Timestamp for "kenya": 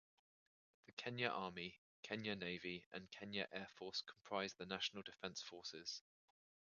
0.93-1.27, 2.01-2.35, 3.11-3.47